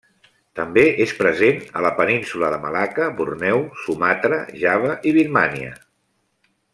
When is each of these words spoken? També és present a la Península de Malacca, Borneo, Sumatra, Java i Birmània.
També 0.59 0.83
és 1.03 1.11
present 1.17 1.59
a 1.81 1.83
la 1.87 1.91
Península 1.99 2.49
de 2.55 2.59
Malacca, 2.65 3.11
Borneo, 3.21 3.61
Sumatra, 3.85 4.43
Java 4.65 4.97
i 5.11 5.15
Birmània. 5.23 5.77